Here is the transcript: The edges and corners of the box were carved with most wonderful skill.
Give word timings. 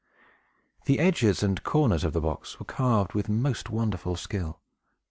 The 0.85 0.97
edges 0.97 1.43
and 1.43 1.61
corners 1.63 2.03
of 2.03 2.13
the 2.13 2.21
box 2.21 2.57
were 2.57 2.65
carved 2.65 3.13
with 3.13 3.29
most 3.29 3.69
wonderful 3.69 4.15
skill. 4.15 4.59